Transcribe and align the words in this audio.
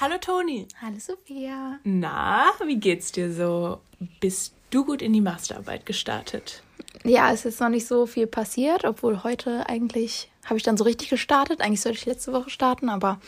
Hallo 0.00 0.16
Toni. 0.18 0.66
Hallo 0.80 0.96
Sophia. 0.98 1.78
Na, 1.84 2.46
wie 2.64 2.76
geht's 2.76 3.12
dir 3.12 3.30
so? 3.30 3.80
Bist 4.18 4.54
du 4.70 4.86
gut 4.86 5.02
in 5.02 5.12
die 5.12 5.20
Masterarbeit 5.20 5.84
gestartet? 5.84 6.62
Ja, 7.04 7.30
es 7.32 7.44
ist 7.44 7.60
noch 7.60 7.68
nicht 7.68 7.86
so 7.86 8.06
viel 8.06 8.26
passiert, 8.26 8.86
obwohl 8.86 9.22
heute 9.24 9.68
eigentlich 9.68 10.30
habe 10.46 10.56
ich 10.56 10.62
dann 10.62 10.78
so 10.78 10.84
richtig 10.84 11.10
gestartet. 11.10 11.60
Eigentlich 11.60 11.82
sollte 11.82 11.98
ich 11.98 12.06
letzte 12.06 12.32
Woche 12.32 12.48
starten, 12.48 12.88
aber 12.88 13.20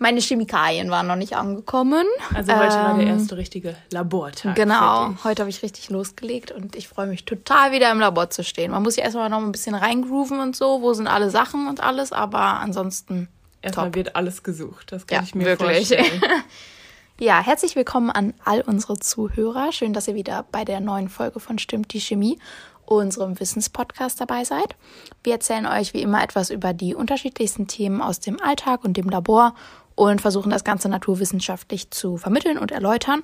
meine 0.00 0.18
Chemikalien 0.18 0.90
waren 0.90 1.06
noch 1.06 1.14
nicht 1.14 1.36
angekommen. 1.36 2.06
Also 2.34 2.52
heute 2.52 2.74
ähm, 2.74 2.82
war 2.82 2.94
der 2.96 3.06
ähm, 3.06 3.12
erste 3.12 3.36
richtige 3.36 3.76
Labortag. 3.92 4.56
Genau, 4.56 5.14
heute 5.22 5.42
habe 5.42 5.50
ich 5.50 5.62
richtig 5.62 5.90
losgelegt 5.90 6.50
und 6.50 6.74
ich 6.74 6.88
freue 6.88 7.06
mich 7.06 7.24
total 7.24 7.70
wieder 7.70 7.92
im 7.92 8.00
Labor 8.00 8.30
zu 8.30 8.42
stehen. 8.42 8.72
Man 8.72 8.82
muss 8.82 8.96
ja 8.96 9.04
erstmal 9.04 9.30
noch 9.30 9.38
ein 9.38 9.52
bisschen 9.52 9.76
reingrooven 9.76 10.40
und 10.40 10.56
so, 10.56 10.82
wo 10.82 10.92
sind 10.92 11.06
alle 11.06 11.30
Sachen 11.30 11.68
und 11.68 11.80
alles, 11.80 12.10
aber 12.10 12.40
ansonsten 12.40 13.28
Erstmal 13.64 13.86
top. 13.86 13.94
wird 13.94 14.16
alles 14.16 14.42
gesucht, 14.42 14.92
das 14.92 15.06
kann 15.06 15.16
ja, 15.16 15.22
ich 15.22 15.34
mir 15.34 15.46
wirklich. 15.46 15.88
vorstellen. 15.88 16.22
ja, 17.18 17.40
herzlich 17.40 17.76
willkommen 17.76 18.10
an 18.10 18.34
all 18.44 18.60
unsere 18.60 18.98
Zuhörer. 18.98 19.72
Schön, 19.72 19.94
dass 19.94 20.06
ihr 20.06 20.14
wieder 20.14 20.44
bei 20.52 20.66
der 20.66 20.80
neuen 20.80 21.08
Folge 21.08 21.40
von 21.40 21.58
Stimmt 21.58 21.94
die 21.94 22.00
Chemie, 22.00 22.38
unserem 22.84 23.40
Wissenspodcast 23.40 24.20
dabei 24.20 24.44
seid. 24.44 24.76
Wir 25.22 25.32
erzählen 25.32 25.64
euch 25.64 25.94
wie 25.94 26.02
immer 26.02 26.22
etwas 26.22 26.50
über 26.50 26.74
die 26.74 26.94
unterschiedlichsten 26.94 27.66
Themen 27.66 28.02
aus 28.02 28.20
dem 28.20 28.38
Alltag 28.38 28.84
und 28.84 28.98
dem 28.98 29.08
Labor 29.08 29.54
und 29.94 30.20
versuchen 30.20 30.50
das 30.50 30.64
Ganze 30.64 30.90
naturwissenschaftlich 30.90 31.90
zu 31.90 32.18
vermitteln 32.18 32.58
und 32.58 32.70
erläutern. 32.70 33.22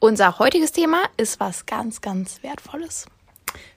Unser 0.00 0.40
heutiges 0.40 0.72
Thema 0.72 0.98
ist 1.16 1.38
was 1.38 1.66
ganz, 1.66 2.00
ganz 2.00 2.42
Wertvolles. 2.42 3.06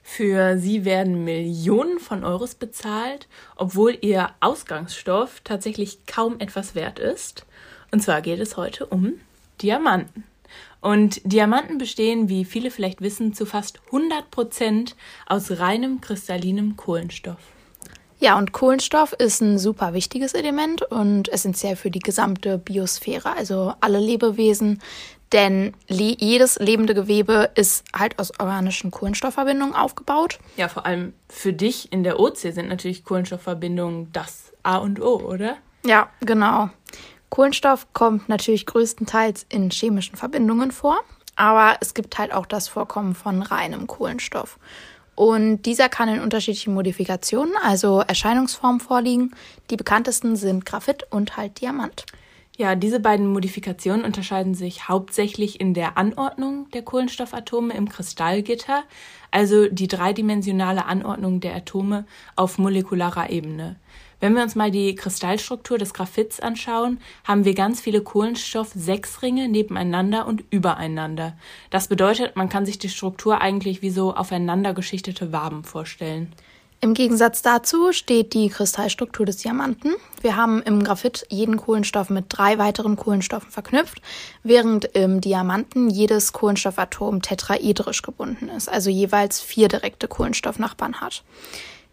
Für 0.02 0.58
sie 0.58 0.84
werden 0.84 1.24
Millionen 1.24 1.98
von 1.98 2.24
Euros 2.24 2.54
bezahlt, 2.54 3.26
obwohl 3.56 3.96
ihr 4.00 4.30
Ausgangsstoff 4.40 5.40
tatsächlich 5.42 6.06
kaum 6.06 6.38
etwas 6.40 6.74
wert 6.74 6.98
ist. 6.98 7.46
Und 7.90 8.00
zwar 8.00 8.22
geht 8.22 8.40
es 8.40 8.56
heute 8.56 8.86
um 8.86 9.14
Diamanten. 9.62 10.24
Und 10.80 11.20
Diamanten 11.24 11.78
bestehen, 11.78 12.28
wie 12.28 12.44
viele 12.44 12.70
vielleicht 12.70 13.00
wissen, 13.00 13.32
zu 13.32 13.46
fast 13.46 13.80
100 13.86 14.30
Prozent 14.30 14.96
aus 15.26 15.58
reinem 15.58 16.00
kristallinem 16.00 16.76
Kohlenstoff. 16.76 17.38
Ja, 18.20 18.38
und 18.38 18.52
Kohlenstoff 18.52 19.12
ist 19.12 19.40
ein 19.40 19.58
super 19.58 19.92
wichtiges 19.92 20.34
Element 20.34 20.82
und 20.82 21.28
essentiell 21.30 21.76
für 21.76 21.90
die 21.90 21.98
gesamte 21.98 22.58
Biosphäre, 22.58 23.36
also 23.36 23.74
alle 23.80 23.98
Lebewesen, 23.98 24.80
denn 25.34 25.74
jedes 25.88 26.58
lebende 26.60 26.94
Gewebe 26.94 27.50
ist 27.56 27.84
halt 27.94 28.18
aus 28.18 28.32
organischen 28.38 28.92
Kohlenstoffverbindungen 28.92 29.74
aufgebaut. 29.74 30.38
Ja, 30.56 30.68
vor 30.68 30.86
allem 30.86 31.12
für 31.28 31.52
dich 31.52 31.92
in 31.92 32.04
der 32.04 32.20
Ozean 32.20 32.54
sind 32.54 32.68
natürlich 32.68 33.04
Kohlenstoffverbindungen 33.04 34.12
das 34.12 34.52
A 34.62 34.78
und 34.78 35.02
O, 35.02 35.16
oder? 35.16 35.56
Ja, 35.84 36.08
genau. 36.20 36.70
Kohlenstoff 37.30 37.88
kommt 37.92 38.28
natürlich 38.28 38.64
größtenteils 38.64 39.44
in 39.48 39.70
chemischen 39.70 40.16
Verbindungen 40.16 40.70
vor, 40.70 41.00
aber 41.34 41.78
es 41.80 41.94
gibt 41.94 42.16
halt 42.16 42.32
auch 42.32 42.46
das 42.46 42.68
Vorkommen 42.68 43.16
von 43.16 43.42
reinem 43.42 43.88
Kohlenstoff. 43.88 44.58
Und 45.16 45.62
dieser 45.62 45.88
kann 45.88 46.08
in 46.08 46.20
unterschiedlichen 46.20 46.74
Modifikationen, 46.74 47.54
also 47.62 48.00
Erscheinungsformen 48.00 48.80
vorliegen. 48.80 49.34
Die 49.70 49.76
bekanntesten 49.76 50.36
sind 50.36 50.64
Graphit 50.64 51.04
und 51.10 51.36
halt 51.36 51.60
Diamant. 51.60 52.06
Ja, 52.56 52.76
diese 52.76 53.00
beiden 53.00 53.26
Modifikationen 53.32 54.04
unterscheiden 54.04 54.54
sich 54.54 54.88
hauptsächlich 54.88 55.60
in 55.60 55.74
der 55.74 55.98
Anordnung 55.98 56.70
der 56.70 56.82
Kohlenstoffatome 56.82 57.74
im 57.74 57.88
Kristallgitter, 57.88 58.84
also 59.32 59.66
die 59.66 59.88
dreidimensionale 59.88 60.84
Anordnung 60.84 61.40
der 61.40 61.56
Atome 61.56 62.06
auf 62.36 62.58
molekularer 62.58 63.30
Ebene. 63.30 63.74
Wenn 64.20 64.36
wir 64.36 64.42
uns 64.44 64.54
mal 64.54 64.70
die 64.70 64.94
Kristallstruktur 64.94 65.78
des 65.78 65.94
Graphits 65.94 66.38
anschauen, 66.38 67.00
haben 67.24 67.44
wir 67.44 67.54
ganz 67.54 67.80
viele 67.80 68.02
Kohlenstoff-Sechsringe 68.02 69.48
nebeneinander 69.48 70.24
und 70.26 70.44
übereinander. 70.50 71.36
Das 71.70 71.88
bedeutet, 71.88 72.36
man 72.36 72.48
kann 72.48 72.66
sich 72.66 72.78
die 72.78 72.88
Struktur 72.88 73.40
eigentlich 73.40 73.82
wie 73.82 73.90
so 73.90 74.14
aufeinander 74.14 74.74
geschichtete 74.74 75.32
Waben 75.32 75.64
vorstellen. 75.64 76.32
Im 76.80 76.92
Gegensatz 76.92 77.40
dazu 77.40 77.92
steht 77.92 78.34
die 78.34 78.50
Kristallstruktur 78.50 79.24
des 79.24 79.38
Diamanten. 79.38 79.94
Wir 80.20 80.36
haben 80.36 80.60
im 80.62 80.84
Graphit 80.84 81.26
jeden 81.30 81.56
Kohlenstoff 81.56 82.10
mit 82.10 82.26
drei 82.28 82.58
weiteren 82.58 82.96
Kohlenstoffen 82.96 83.50
verknüpft, 83.50 84.02
während 84.42 84.84
im 84.94 85.22
Diamanten 85.22 85.88
jedes 85.88 86.34
Kohlenstoffatom 86.34 87.22
tetraedrisch 87.22 88.02
gebunden 88.02 88.50
ist, 88.50 88.68
also 88.68 88.90
jeweils 88.90 89.40
vier 89.40 89.68
direkte 89.68 90.08
Kohlenstoffnachbarn 90.08 91.00
hat. 91.00 91.22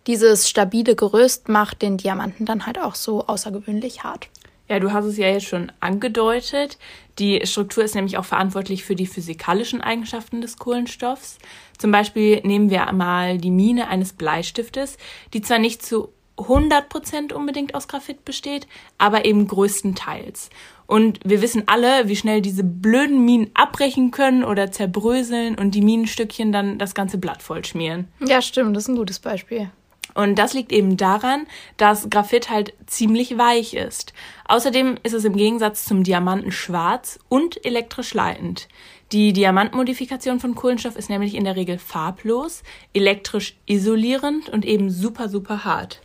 Dieses 0.07 0.49
stabile 0.49 0.95
Gerüst 0.95 1.47
macht 1.47 1.81
den 1.81 1.97
Diamanten 1.97 2.45
dann 2.45 2.65
halt 2.65 2.79
auch 2.79 2.95
so 2.95 3.27
außergewöhnlich 3.27 4.03
hart. 4.03 4.29
Ja, 4.71 4.79
du 4.79 4.93
hast 4.93 5.03
es 5.03 5.17
ja 5.17 5.27
jetzt 5.27 5.47
schon 5.47 5.69
angedeutet. 5.81 6.77
Die 7.19 7.45
Struktur 7.45 7.83
ist 7.83 7.93
nämlich 7.93 8.17
auch 8.17 8.23
verantwortlich 8.23 8.85
für 8.85 8.95
die 8.95 9.05
physikalischen 9.05 9.81
Eigenschaften 9.81 10.39
des 10.39 10.59
Kohlenstoffs. 10.59 11.39
Zum 11.77 11.91
Beispiel 11.91 12.39
nehmen 12.45 12.69
wir 12.69 12.87
einmal 12.87 13.37
die 13.37 13.51
Mine 13.51 13.89
eines 13.89 14.13
Bleistiftes, 14.13 14.95
die 15.33 15.41
zwar 15.41 15.59
nicht 15.59 15.83
zu 15.83 16.13
100 16.37 16.87
Prozent 16.87 17.33
unbedingt 17.33 17.75
aus 17.75 17.89
Graphit 17.89 18.23
besteht, 18.23 18.65
aber 18.97 19.25
eben 19.25 19.45
größtenteils. 19.45 20.49
Und 20.87 21.19
wir 21.25 21.41
wissen 21.41 21.63
alle, 21.65 22.07
wie 22.07 22.15
schnell 22.15 22.41
diese 22.41 22.63
blöden 22.63 23.25
Minen 23.25 23.51
abbrechen 23.53 24.11
können 24.11 24.45
oder 24.45 24.71
zerbröseln 24.71 25.55
und 25.55 25.75
die 25.75 25.81
Minenstückchen 25.81 26.53
dann 26.53 26.77
das 26.77 26.95
ganze 26.95 27.17
Blatt 27.17 27.43
voll 27.43 27.65
schmieren. 27.65 28.07
Ja, 28.25 28.41
stimmt, 28.41 28.73
das 28.77 28.83
ist 28.83 28.89
ein 28.89 28.95
gutes 28.95 29.19
Beispiel. 29.19 29.69
Und 30.13 30.35
das 30.35 30.53
liegt 30.53 30.71
eben 30.71 30.97
daran, 30.97 31.47
dass 31.77 32.09
Graphit 32.09 32.49
halt 32.49 32.73
ziemlich 32.85 33.37
weich 33.37 33.73
ist. 33.73 34.13
Außerdem 34.47 34.97
ist 35.03 35.13
es 35.13 35.25
im 35.25 35.35
Gegensatz 35.35 35.85
zum 35.85 36.03
Diamanten 36.03 36.51
schwarz 36.51 37.19
und 37.29 37.65
elektrisch 37.65 38.13
leitend. 38.13 38.67
Die 39.11 39.33
Diamantmodifikation 39.33 40.39
von 40.39 40.55
Kohlenstoff 40.55 40.95
ist 40.95 41.09
nämlich 41.09 41.35
in 41.35 41.43
der 41.43 41.57
Regel 41.57 41.77
farblos, 41.77 42.63
elektrisch 42.93 43.57
isolierend 43.65 44.47
und 44.47 44.65
eben 44.65 44.89
super, 44.89 45.27
super 45.27 45.65
hart. 45.65 46.01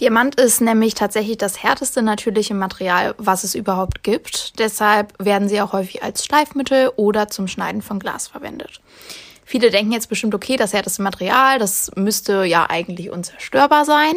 Diamant 0.00 0.40
ist 0.40 0.60
nämlich 0.60 0.94
tatsächlich 0.94 1.38
das 1.38 1.62
härteste 1.62 2.02
natürliche 2.02 2.54
Material, 2.54 3.14
was 3.18 3.44
es 3.44 3.54
überhaupt 3.54 4.02
gibt. 4.02 4.58
Deshalb 4.58 5.14
werden 5.24 5.48
sie 5.48 5.60
auch 5.60 5.72
häufig 5.72 6.02
als 6.02 6.24
Schleifmittel 6.24 6.90
oder 6.96 7.28
zum 7.28 7.46
Schneiden 7.46 7.82
von 7.82 8.00
Glas 8.00 8.26
verwendet. 8.26 8.80
Viele 9.44 9.70
denken 9.70 9.92
jetzt 9.92 10.08
bestimmt, 10.08 10.34
okay, 10.34 10.56
das 10.56 10.72
härteste 10.72 11.02
Material, 11.02 11.58
das 11.58 11.90
müsste 11.96 12.44
ja 12.44 12.68
eigentlich 12.68 13.10
unzerstörbar 13.10 13.84
sein. 13.84 14.14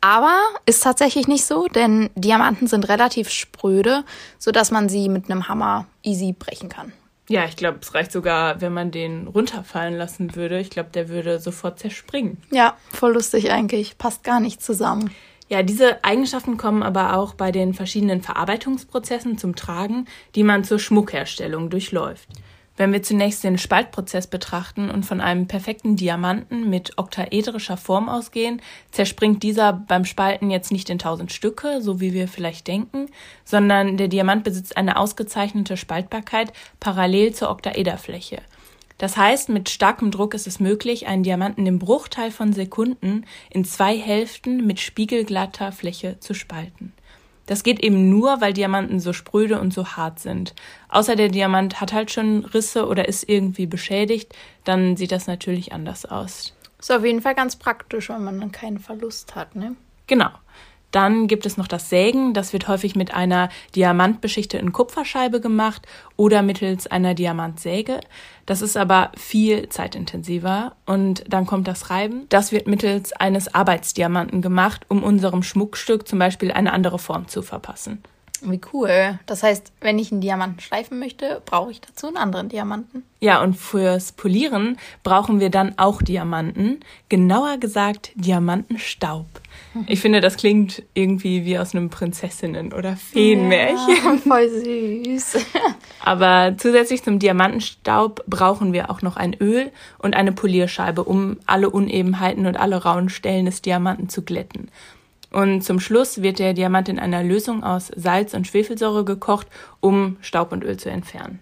Aber 0.00 0.38
ist 0.66 0.82
tatsächlich 0.82 1.28
nicht 1.28 1.46
so, 1.46 1.66
denn 1.66 2.10
Diamanten 2.14 2.66
sind 2.66 2.88
relativ 2.88 3.30
spröde, 3.30 4.04
sodass 4.38 4.70
man 4.70 4.88
sie 4.90 5.08
mit 5.08 5.30
einem 5.30 5.48
Hammer 5.48 5.86
easy 6.02 6.34
brechen 6.38 6.68
kann. 6.68 6.92
Ja, 7.28 7.46
ich 7.46 7.56
glaube, 7.56 7.78
es 7.80 7.94
reicht 7.94 8.12
sogar, 8.12 8.60
wenn 8.60 8.74
man 8.74 8.90
den 8.90 9.28
runterfallen 9.28 9.94
lassen 9.94 10.36
würde. 10.36 10.60
Ich 10.60 10.68
glaube, 10.68 10.90
der 10.92 11.08
würde 11.08 11.40
sofort 11.40 11.78
zerspringen. 11.78 12.36
Ja, 12.50 12.76
voll 12.92 13.14
lustig 13.14 13.50
eigentlich. 13.50 13.96
Passt 13.96 14.24
gar 14.24 14.40
nicht 14.40 14.62
zusammen. 14.62 15.10
Ja, 15.48 15.62
diese 15.62 16.04
Eigenschaften 16.04 16.58
kommen 16.58 16.82
aber 16.82 17.16
auch 17.16 17.34
bei 17.34 17.50
den 17.50 17.72
verschiedenen 17.72 18.22
Verarbeitungsprozessen 18.22 19.38
zum 19.38 19.56
Tragen, 19.56 20.06
die 20.34 20.42
man 20.42 20.64
zur 20.64 20.78
Schmuckherstellung 20.78 21.70
durchläuft. 21.70 22.28
Wenn 22.76 22.92
wir 22.92 23.04
zunächst 23.04 23.44
den 23.44 23.56
Spaltprozess 23.56 24.26
betrachten 24.26 24.90
und 24.90 25.06
von 25.06 25.20
einem 25.20 25.46
perfekten 25.46 25.94
Diamanten 25.94 26.68
mit 26.68 26.98
oktaedrischer 26.98 27.76
Form 27.76 28.08
ausgehen, 28.08 28.60
zerspringt 28.90 29.44
dieser 29.44 29.72
beim 29.72 30.04
Spalten 30.04 30.50
jetzt 30.50 30.72
nicht 30.72 30.90
in 30.90 30.98
tausend 30.98 31.32
Stücke, 31.32 31.80
so 31.80 32.00
wie 32.00 32.12
wir 32.12 32.26
vielleicht 32.26 32.66
denken, 32.66 33.06
sondern 33.44 33.96
der 33.96 34.08
Diamant 34.08 34.42
besitzt 34.42 34.76
eine 34.76 34.96
ausgezeichnete 34.96 35.76
Spaltbarkeit 35.76 36.52
parallel 36.80 37.32
zur 37.32 37.50
Oktaederfläche. 37.50 38.42
Das 38.98 39.16
heißt, 39.16 39.48
mit 39.48 39.68
starkem 39.68 40.10
Druck 40.10 40.34
ist 40.34 40.46
es 40.46 40.60
möglich, 40.60 41.06
einen 41.06 41.24
Diamanten 41.24 41.66
im 41.66 41.78
Bruchteil 41.78 42.30
von 42.30 42.52
Sekunden 42.52 43.24
in 43.50 43.64
zwei 43.64 43.96
Hälften 43.96 44.66
mit 44.66 44.80
spiegelglatter 44.80 45.72
Fläche 45.72 46.18
zu 46.20 46.34
spalten. 46.34 46.92
Das 47.46 47.62
geht 47.62 47.80
eben 47.80 48.08
nur, 48.08 48.40
weil 48.40 48.52
Diamanten 48.52 49.00
so 49.00 49.12
spröde 49.12 49.60
und 49.60 49.72
so 49.72 49.86
hart 49.86 50.18
sind. 50.18 50.54
Außer 50.88 51.16
der 51.16 51.28
Diamant 51.28 51.80
hat 51.80 51.92
halt 51.92 52.10
schon 52.10 52.44
Risse 52.44 52.86
oder 52.86 53.08
ist 53.08 53.28
irgendwie 53.28 53.66
beschädigt, 53.66 54.34
dann 54.64 54.96
sieht 54.96 55.12
das 55.12 55.26
natürlich 55.26 55.72
anders 55.72 56.06
aus. 56.06 56.54
Ist 56.78 56.92
auf 56.92 57.04
jeden 57.04 57.22
Fall 57.22 57.34
ganz 57.34 57.56
praktisch, 57.56 58.08
wenn 58.08 58.24
man 58.24 58.40
dann 58.40 58.52
keinen 58.52 58.78
Verlust 58.78 59.34
hat, 59.34 59.56
ne? 59.56 59.76
Genau. 60.06 60.30
Dann 60.94 61.26
gibt 61.26 61.44
es 61.44 61.56
noch 61.56 61.66
das 61.66 61.88
Sägen. 61.88 62.34
Das 62.34 62.52
wird 62.52 62.68
häufig 62.68 62.94
mit 62.94 63.12
einer 63.12 63.48
diamantbeschichteten 63.74 64.70
Kupferscheibe 64.70 65.40
gemacht 65.40 65.88
oder 66.16 66.40
mittels 66.42 66.86
einer 66.86 67.14
Diamantsäge. 67.14 67.98
Das 68.46 68.62
ist 68.62 68.76
aber 68.76 69.10
viel 69.16 69.68
zeitintensiver. 69.70 70.76
Und 70.86 71.24
dann 71.26 71.46
kommt 71.46 71.66
das 71.66 71.90
Reiben. 71.90 72.26
Das 72.28 72.52
wird 72.52 72.68
mittels 72.68 73.12
eines 73.12 73.52
Arbeitsdiamanten 73.52 74.40
gemacht, 74.40 74.86
um 74.88 75.02
unserem 75.02 75.42
Schmuckstück 75.42 76.06
zum 76.06 76.20
Beispiel 76.20 76.52
eine 76.52 76.72
andere 76.72 77.00
Form 77.00 77.26
zu 77.26 77.42
verpassen. 77.42 78.00
Wie 78.50 78.60
cool. 78.72 79.18
Das 79.26 79.42
heißt, 79.42 79.72
wenn 79.80 79.98
ich 79.98 80.12
einen 80.12 80.20
Diamanten 80.20 80.60
schleifen 80.60 80.98
möchte, 80.98 81.42
brauche 81.44 81.70
ich 81.70 81.80
dazu 81.80 82.08
einen 82.08 82.16
anderen 82.16 82.48
Diamanten. 82.48 83.02
Ja, 83.20 83.42
und 83.42 83.54
fürs 83.54 84.12
Polieren 84.12 84.78
brauchen 85.02 85.40
wir 85.40 85.50
dann 85.50 85.78
auch 85.78 86.02
Diamanten. 86.02 86.80
Genauer 87.08 87.58
gesagt 87.58 88.12
Diamantenstaub. 88.16 89.26
Ich 89.86 90.00
finde, 90.00 90.20
das 90.20 90.36
klingt 90.36 90.82
irgendwie 90.94 91.44
wie 91.44 91.58
aus 91.58 91.74
einem 91.74 91.88
Prinzessinnen- 91.88 92.72
oder 92.72 92.96
Feenmärchen. 92.96 93.96
Ja, 94.04 94.16
voll 94.18 94.48
süß. 94.48 95.44
Aber 96.04 96.54
zusätzlich 96.58 97.02
zum 97.02 97.18
Diamantenstaub 97.18 98.24
brauchen 98.26 98.72
wir 98.72 98.90
auch 98.90 99.02
noch 99.02 99.16
ein 99.16 99.34
Öl 99.34 99.72
und 99.98 100.14
eine 100.14 100.32
Polierscheibe, 100.32 101.02
um 101.04 101.38
alle 101.46 101.70
Unebenheiten 101.70 102.46
und 102.46 102.56
alle 102.56 102.82
rauen 102.82 103.08
Stellen 103.08 103.46
des 103.46 103.62
Diamanten 103.62 104.08
zu 104.08 104.22
glätten. 104.22 104.70
Und 105.34 105.62
zum 105.62 105.80
Schluss 105.80 106.22
wird 106.22 106.38
der 106.38 106.54
Diamant 106.54 106.88
in 106.88 107.00
einer 107.00 107.24
Lösung 107.24 107.64
aus 107.64 107.90
Salz 107.96 108.34
und 108.34 108.46
Schwefelsäure 108.46 109.04
gekocht, 109.04 109.48
um 109.80 110.16
Staub 110.20 110.52
und 110.52 110.62
Öl 110.62 110.76
zu 110.76 110.90
entfernen. 110.90 111.40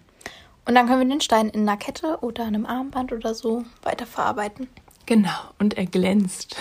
Und 0.65 0.73
dann 0.73 0.87
können 0.87 1.01
wir 1.01 1.07
den 1.07 1.21
Stein 1.21 1.49
in 1.49 1.69
einer 1.69 1.77
Kette 1.77 2.17
oder 2.21 2.43
einem 2.43 2.65
Armband 2.65 3.13
oder 3.13 3.35
so 3.35 3.63
weiterverarbeiten. 3.83 4.67
Genau, 5.05 5.29
und 5.59 5.77
er 5.77 5.85
glänzt. 5.85 6.55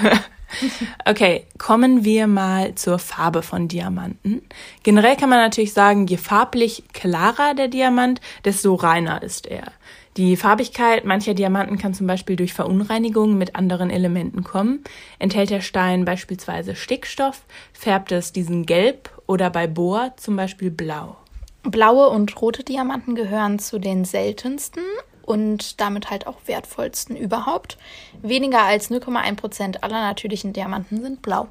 okay, 1.07 1.47
kommen 1.57 2.05
wir 2.05 2.27
mal 2.27 2.75
zur 2.75 2.99
Farbe 2.99 3.41
von 3.41 3.67
Diamanten. 3.67 4.43
Generell 4.83 5.17
kann 5.17 5.31
man 5.31 5.39
natürlich 5.39 5.73
sagen, 5.73 6.07
je 6.07 6.19
farblich 6.19 6.85
klarer 6.93 7.55
der 7.55 7.69
Diamant, 7.69 8.21
desto 8.45 8.75
reiner 8.75 9.23
ist 9.23 9.47
er. 9.47 9.73
Die 10.19 10.37
Farbigkeit 10.37 11.07
mancher 11.07 11.33
Diamanten 11.33 11.79
kann 11.79 11.95
zum 11.95 12.07
Beispiel 12.07 12.37
durch 12.37 12.53
Verunreinigungen 12.53 13.39
mit 13.39 13.57
anderen 13.57 13.89
Elementen 13.89 14.45
kommen. 14.45 14.85
Enthält 15.19 15.49
der 15.49 15.63
Stein 15.63 16.05
beispielsweise 16.05 16.77
Stickstoff, 16.77 17.43
färbt 17.73 18.13
es 18.13 18.31
diesen 18.31 18.67
gelb 18.67 19.11
oder 19.27 19.49
bei 19.49 19.67
Bohr 19.67 20.13
zum 20.17 20.37
Beispiel 20.37 20.71
blau. 20.71 21.17
Blaue 21.63 22.09
und 22.09 22.43
rote 22.43 22.63
Diamanten 22.63 23.15
gehören 23.15 23.59
zu 23.59 23.79
den 23.79 24.05
seltensten 24.05 24.83
und 25.23 25.81
damit 25.81 26.11
halt 26.11 26.27
auch 26.27 26.39
wertvollsten 26.45 27.17
überhaupt. 27.17 27.79
Weniger 28.21 28.65
als 28.65 28.91
0,1 28.91 29.37
Prozent 29.37 29.83
aller 29.83 30.03
natürlichen 30.03 30.53
Diamanten 30.53 31.01
sind 31.01 31.23
blau. 31.23 31.49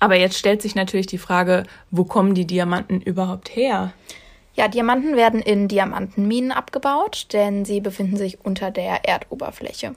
Aber 0.00 0.16
jetzt 0.16 0.36
stellt 0.36 0.60
sich 0.60 0.74
natürlich 0.74 1.06
die 1.06 1.16
Frage, 1.16 1.62
wo 1.90 2.04
kommen 2.04 2.34
die 2.34 2.46
Diamanten 2.46 3.00
überhaupt 3.00 3.56
her? 3.56 3.94
Ja, 4.56 4.68
Diamanten 4.68 5.16
werden 5.16 5.40
in 5.40 5.68
Diamantenminen 5.68 6.50
abgebaut, 6.50 7.28
denn 7.32 7.66
sie 7.66 7.80
befinden 7.80 8.16
sich 8.16 8.44
unter 8.44 8.70
der 8.70 9.06
Erdoberfläche. 9.06 9.94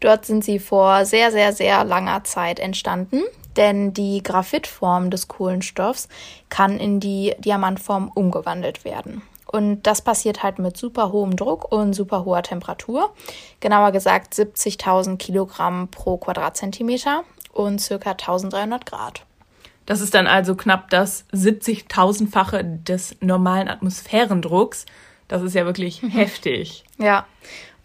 Dort 0.00 0.26
sind 0.26 0.44
sie 0.44 0.58
vor 0.58 1.06
sehr, 1.06 1.32
sehr, 1.32 1.54
sehr 1.54 1.82
langer 1.82 2.22
Zeit 2.24 2.60
entstanden, 2.60 3.22
denn 3.56 3.94
die 3.94 4.22
Graphitform 4.22 5.10
des 5.10 5.28
Kohlenstoffs 5.28 6.08
kann 6.50 6.78
in 6.78 7.00
die 7.00 7.34
Diamantform 7.38 8.12
umgewandelt 8.14 8.84
werden. 8.84 9.22
Und 9.46 9.84
das 9.84 10.02
passiert 10.02 10.42
halt 10.42 10.58
mit 10.58 10.76
super 10.76 11.12
hohem 11.12 11.36
Druck 11.36 11.72
und 11.72 11.94
super 11.94 12.26
hoher 12.26 12.42
Temperatur. 12.42 13.14
Genauer 13.60 13.92
gesagt 13.92 14.34
70.000 14.34 15.16
Kilogramm 15.16 15.88
pro 15.88 16.18
Quadratzentimeter 16.18 17.22
und 17.52 17.80
circa 17.80 18.10
1300 18.10 18.84
Grad. 18.84 19.25
Das 19.86 20.00
ist 20.00 20.14
dann 20.14 20.26
also 20.26 20.56
knapp 20.56 20.90
das 20.90 21.24
70.000-fache 21.32 22.82
des 22.82 23.16
normalen 23.20 23.68
Atmosphärendrucks. 23.68 24.84
Das 25.28 25.42
ist 25.42 25.54
ja 25.54 25.64
wirklich 25.64 26.02
mhm. 26.02 26.10
heftig. 26.10 26.84
Ja. 26.98 27.26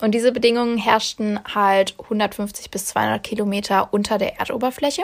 Und 0.02 0.16
diese 0.16 0.32
Bedingungen 0.32 0.78
herrschten 0.78 1.40
halt 1.54 1.96
150 2.02 2.72
bis 2.72 2.88
200 2.88 3.24
Kilometer 3.24 3.94
unter 3.94 4.18
der 4.18 4.40
Erdoberfläche. 4.40 5.04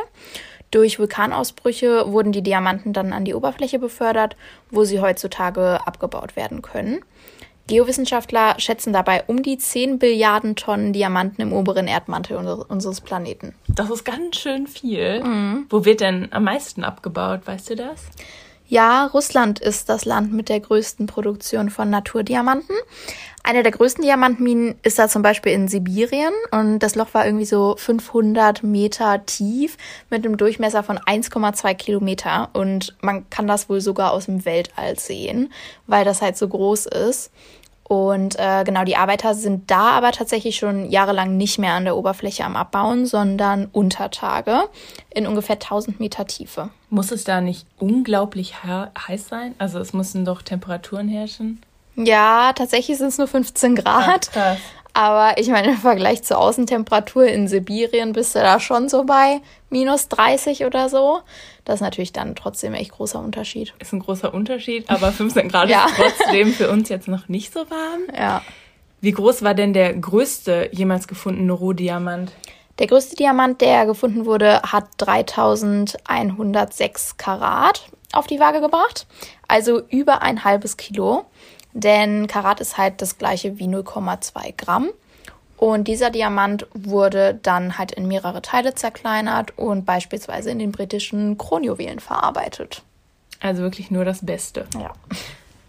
Durch 0.72 1.00
Vulkanausbrüche 1.00 2.12
wurden 2.12 2.32
die 2.32 2.42
Diamanten 2.42 2.94
dann 2.94 3.14
an 3.14 3.24
die 3.24 3.36
Oberfläche 3.36 3.80
befördert, 3.80 4.36
wo 4.70 4.84
sie 4.84 5.00
heutzutage 5.00 5.80
abgebaut 5.86 6.36
werden 6.36 6.62
können. 6.62 7.02
Geowissenschaftler 7.68 8.56
schätzen 8.60 8.94
dabei 8.94 9.24
um 9.28 9.44
die 9.44 9.58
10 9.58 10.00
Billiarden 10.00 10.56
Tonnen 10.56 10.94
Diamanten 10.94 11.42
im 11.42 11.54
oberen 11.54 11.88
Erdmantel 11.88 12.38
unseres 12.38 13.02
Planeten. 13.02 13.54
Das 13.68 13.90
ist 13.90 14.06
ganz 14.06 14.38
schön 14.38 14.68
viel. 14.68 15.24
Mhm. 15.24 15.66
Wo 15.70 15.86
wird 15.86 16.02
denn 16.02 16.30
am 16.32 16.46
meisten 16.46 16.84
abgebaut, 16.84 17.42
weißt 17.46 17.72
du 17.72 17.76
das? 17.76 18.06
Ja, 18.70 19.06
Russland 19.06 19.60
ist 19.60 19.88
das 19.88 20.04
Land 20.04 20.34
mit 20.34 20.50
der 20.50 20.60
größten 20.60 21.08
Produktion 21.08 21.70
von 21.70 21.90
Naturdiamanten. 21.90 22.76
Eine 23.42 23.64
der 23.64 23.72
größten 23.72 24.04
Diamantminen 24.04 24.76
ist 24.84 25.00
da 25.00 25.08
zum 25.08 25.22
Beispiel 25.22 25.54
in 25.54 25.70
Sibirien 25.70 26.34
und 26.52 26.80
das 26.80 26.96
Loch 26.96 27.14
war 27.14 27.26
irgendwie 27.26 27.46
so 27.46 27.76
500 27.78 28.64
Meter 28.64 29.26
tief 29.26 29.78
mit 30.10 30.26
einem 30.26 30.36
Durchmesser 30.36 30.84
von 30.84 30.98
1,2 30.98 31.74
Kilometer 31.76 32.50
und 32.52 32.98
man 33.00 33.30
kann 33.30 33.48
das 33.48 33.70
wohl 33.70 33.80
sogar 33.80 34.12
aus 34.12 34.26
dem 34.26 34.44
Weltall 34.44 35.00
sehen, 35.00 35.54
weil 35.86 36.04
das 36.04 36.22
halt 36.22 36.36
so 36.36 36.50
groß 36.50 36.88
ist. 36.88 37.32
Und 37.88 38.38
äh, 38.38 38.66
genau, 38.66 38.84
die 38.84 38.98
Arbeiter 38.98 39.34
sind 39.34 39.72
da 39.72 39.92
aber 39.92 40.12
tatsächlich 40.12 40.58
schon 40.58 40.90
jahrelang 40.90 41.38
nicht 41.38 41.58
mehr 41.58 41.72
an 41.72 41.86
der 41.86 41.96
Oberfläche 41.96 42.44
am 42.44 42.58
Abbauen, 42.58 43.06
sondern 43.06 43.70
unter 43.72 44.12
Tage 44.12 44.64
in 45.10 45.26
ungefähr 45.26 45.56
1000 45.56 45.98
Meter 46.02 46.28
Tiefe. 46.28 46.70
Muss 46.90 47.12
es 47.12 47.24
da 47.24 47.40
nicht 47.40 47.66
unglaublich 47.80 48.56
heiß 48.64 49.30
sein? 49.30 49.56
Also 49.58 49.80
es 49.80 49.94
müssen 49.94 50.26
doch 50.26 50.42
Temperaturen 50.42 51.08
herrschen? 51.08 51.62
Ja, 51.96 52.52
tatsächlich 52.54 52.98
sind 52.98 53.08
es 53.08 53.18
nur 53.18 53.28
15 53.28 53.76
Grad. 53.76 54.32
Ach, 54.36 54.58
aber 54.98 55.38
ich 55.38 55.48
meine, 55.50 55.74
im 55.74 55.78
Vergleich 55.78 56.24
zur 56.24 56.40
Außentemperatur 56.40 57.28
in 57.28 57.48
Sibirien 57.48 58.14
bist 58.14 58.34
du 58.34 58.40
da 58.40 58.60
schon 58.60 58.90
so 58.90 59.04
bei 59.04 59.42
minus 59.70 60.08
30 60.08 60.66
oder 60.66 60.90
so. 60.90 61.20
Das 61.66 61.76
ist 61.76 61.82
natürlich 61.82 62.14
dann 62.14 62.34
trotzdem 62.34 62.74
echt 62.74 62.94
großer 62.94 63.20
Unterschied. 63.20 63.76
Ist 63.78 63.94
ein 63.94 64.00
großer 64.00 64.34
Unterschied, 64.34 64.90
aber 64.90 65.12
15 65.12 65.50
Grad 65.50 65.70
ja. 65.74 65.86
ist 65.86 65.98
trotzdem 65.98 66.52
für 66.52 66.72
uns 66.72 66.90
jetzt 66.90 67.08
noch 67.08 67.30
nicht 67.30 67.54
so 67.54 67.60
warm. 67.70 68.08
Ja. 68.18 68.42
Wie 69.00 69.12
groß 69.12 69.44
war 69.44 69.54
denn 69.54 69.74
der 69.74 69.94
größte 69.94 70.70
jemals 70.72 71.08
gefundene 71.08 71.54
Rohdiamant? 71.54 72.32
Der 72.80 72.88
größte 72.88 73.18
Diamant, 73.18 73.62
der 73.62 73.86
gefunden 73.86 74.26
wurde, 74.26 74.64
hat 74.64 74.86
3106 74.98 77.18
Karat 77.18 77.84
auf 78.14 78.26
die 78.26 78.40
Waage 78.40 78.62
gebracht. 78.62 79.06
Also 79.48 79.84
über 79.90 80.24
ein 80.24 80.44
halbes 80.44 80.76
Kilo. 80.76 81.26
Denn 81.74 82.28
Karat 82.28 82.60
ist 82.60 82.78
halt 82.78 83.02
das 83.02 83.18
gleiche 83.18 83.60
wie 83.60 83.68
0,2 83.68 84.54
Gramm. 84.58 84.90
Und 85.58 85.88
dieser 85.88 86.12
Diamant 86.12 86.68
wurde 86.74 87.40
dann 87.42 87.78
halt 87.78 87.92
in 87.92 88.08
mehrere 88.08 88.42
Teile 88.44 88.76
zerkleinert 88.76 89.58
und 89.58 89.86
beispielsweise 89.86 90.52
in 90.52 90.60
den 90.60 90.72
britischen 90.72 91.38
Kronjuwelen 91.38 92.00
verarbeitet. 92.00 92.84
Also 93.40 93.64
wirklich 93.64 93.90
nur 93.90 94.06
das 94.06 94.26
Beste. 94.26 94.66
Ja. 94.76 94.94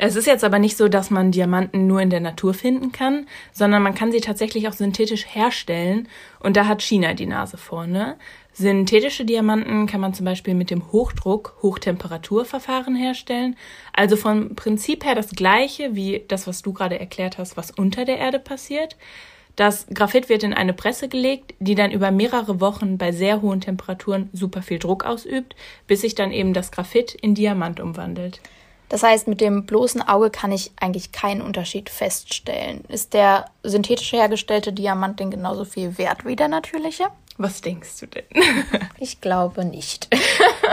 Es 0.00 0.14
ist 0.14 0.26
jetzt 0.26 0.44
aber 0.44 0.60
nicht 0.60 0.76
so, 0.76 0.88
dass 0.88 1.10
man 1.10 1.32
Diamanten 1.32 1.88
nur 1.88 2.00
in 2.00 2.10
der 2.10 2.20
Natur 2.20 2.54
finden 2.54 2.92
kann, 2.92 3.26
sondern 3.52 3.82
man 3.82 3.96
kann 3.96 4.12
sie 4.12 4.20
tatsächlich 4.20 4.68
auch 4.68 4.72
synthetisch 4.72 5.26
herstellen. 5.26 6.08
Und 6.38 6.56
da 6.56 6.66
hat 6.66 6.82
China 6.82 7.14
die 7.14 7.26
Nase 7.26 7.58
vorne. 7.58 8.16
Synthetische 8.52 9.24
Diamanten 9.24 9.86
kann 9.86 10.00
man 10.00 10.14
zum 10.14 10.24
Beispiel 10.24 10.54
mit 10.54 10.70
dem 10.70 10.92
Hochdruck 10.92 11.56
Hochtemperaturverfahren 11.62 12.94
herstellen. 12.94 13.56
Also 13.92 14.16
vom 14.16 14.54
Prinzip 14.54 15.04
her 15.04 15.16
das 15.16 15.30
gleiche 15.30 15.96
wie 15.96 16.24
das, 16.28 16.46
was 16.46 16.62
du 16.62 16.72
gerade 16.72 17.00
erklärt 17.00 17.36
hast, 17.36 17.56
was 17.56 17.72
unter 17.72 18.04
der 18.04 18.18
Erde 18.18 18.38
passiert. 18.38 18.96
Das 19.56 19.88
Graphit 19.92 20.28
wird 20.28 20.44
in 20.44 20.54
eine 20.54 20.74
Presse 20.74 21.08
gelegt, 21.08 21.54
die 21.58 21.74
dann 21.74 21.90
über 21.90 22.12
mehrere 22.12 22.60
Wochen 22.60 22.98
bei 22.98 23.10
sehr 23.10 23.42
hohen 23.42 23.60
Temperaturen 23.60 24.30
super 24.32 24.62
viel 24.62 24.78
Druck 24.78 25.04
ausübt, 25.04 25.56
bis 25.88 26.02
sich 26.02 26.14
dann 26.14 26.30
eben 26.30 26.54
das 26.54 26.70
Graphit 26.70 27.14
in 27.14 27.34
Diamant 27.34 27.80
umwandelt. 27.80 28.40
Das 28.88 29.02
heißt, 29.02 29.28
mit 29.28 29.40
dem 29.40 29.66
bloßen 29.66 30.02
Auge 30.02 30.30
kann 30.30 30.52
ich 30.52 30.72
eigentlich 30.80 31.12
keinen 31.12 31.42
Unterschied 31.42 31.90
feststellen. 31.90 32.84
Ist 32.88 33.14
der 33.14 33.46
synthetisch 33.62 34.12
hergestellte 34.12 34.72
Diamant 34.72 35.20
denn 35.20 35.30
genauso 35.30 35.64
viel 35.64 35.98
wert 35.98 36.24
wie 36.24 36.36
der 36.36 36.48
natürliche? 36.48 37.04
Was 37.36 37.60
denkst 37.60 38.00
du 38.00 38.06
denn? 38.06 38.24
ich 38.98 39.20
glaube 39.20 39.64
nicht. 39.64 40.08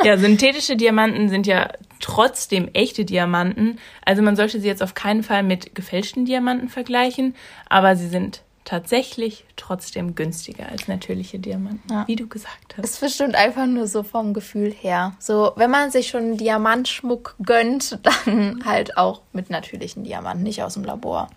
ja, 0.03 0.17
synthetische 0.17 0.75
Diamanten 0.75 1.29
sind 1.29 1.45
ja 1.45 1.69
trotzdem 2.00 2.69
echte 2.74 3.05
Diamanten. 3.05 3.79
Also 4.03 4.24
man 4.24 4.36
sollte 4.36 4.60
sie 4.60 4.67
jetzt 4.67 4.81
auf 4.81 4.95
keinen 4.95 5.22
Fall 5.22 5.43
mit 5.43 5.75
gefälschten 5.75 6.25
Diamanten 6.25 6.69
vergleichen, 6.69 7.36
aber 7.69 7.95
sie 7.95 8.07
sind 8.07 8.41
tatsächlich 8.65 9.45
trotzdem 9.55 10.15
günstiger 10.15 10.67
als 10.69 10.88
natürliche 10.88 11.39
Diamanten, 11.39 11.89
ja. 11.89 12.07
wie 12.07 12.15
du 12.15 12.27
gesagt 12.27 12.75
hast. 12.77 12.84
Ist 12.84 13.00
bestimmt 13.00 13.36
einfach 13.36 13.67
nur 13.67 13.88
so 13.88 14.03
vom 14.03 14.34
Gefühl 14.34 14.72
her. 14.72 15.15
So, 15.19 15.53
wenn 15.55 15.72
man 15.72 15.91
sich 15.91 16.10
schon 16.10 16.38
Diamantschmuck 16.38 17.36
gönnt, 17.43 18.00
dann 18.25 18.63
halt 18.65 18.98
auch 18.98 19.22
mit 19.31 19.50
natürlichen 19.50 20.03
Diamanten, 20.03 20.43
nicht 20.43 20.63
aus 20.63 20.74
dem 20.74 20.84
Labor. 20.84 21.29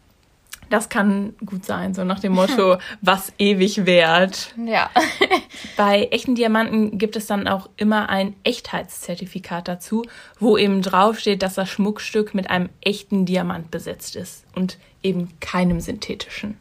Das 0.71 0.91
kann 0.91 1.35
gut 1.47 1.65
sein, 1.65 1.95
so 1.95 2.05
nach 2.05 2.21
dem 2.21 2.33
Motto, 2.33 2.77
was 3.01 3.33
ewig 3.39 3.87
währt. 3.87 4.55
Ja. 4.67 4.91
Bei 5.77 6.09
echten 6.11 6.35
Diamanten 6.35 6.99
gibt 6.99 7.17
es 7.17 7.27
dann 7.27 7.49
auch 7.49 7.71
immer 7.77 8.11
ein 8.11 8.35
Echtheitszertifikat 8.45 9.67
dazu, 9.67 10.05
wo 10.39 10.59
eben 10.59 10.83
draufsteht, 10.83 11.43
dass 11.43 11.55
das 11.55 11.71
Schmuckstück 11.71 12.35
mit 12.35 12.51
einem 12.51 12.69
echten 12.83 13.25
Diamant 13.25 13.71
besetzt 13.71 14.15
ist 14.17 14.45
und 14.55 14.79
eben 15.03 15.33
keinem 15.41 15.81
synthetischen. 15.81 16.59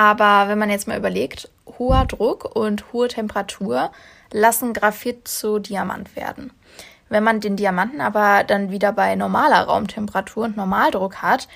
Aber 0.00 0.48
wenn 0.48 0.58
man 0.58 0.70
jetzt 0.70 0.88
mal 0.88 0.96
überlegt, 0.96 1.50
hoher 1.78 2.06
Druck 2.06 2.56
und 2.56 2.90
hohe 2.90 3.08
Temperatur 3.08 3.90
lassen 4.32 4.72
Graphit 4.72 5.28
zu 5.28 5.58
Diamant 5.58 6.16
werden. 6.16 6.54
Wenn 7.10 7.22
man 7.22 7.40
den 7.40 7.56
Diamanten 7.56 8.00
aber 8.00 8.42
dann 8.44 8.70
wieder 8.70 8.94
bei 8.94 9.14
normaler 9.14 9.64
Raumtemperatur 9.64 10.44
und 10.44 10.56
Normaldruck 10.56 11.16
hat, 11.16 11.48